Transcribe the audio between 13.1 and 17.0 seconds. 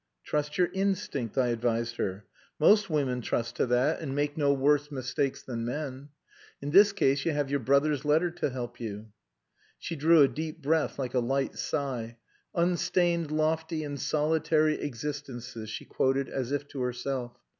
lofty, and solitary existences," she quoted as if to